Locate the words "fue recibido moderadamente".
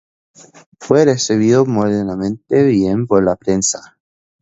0.79-2.63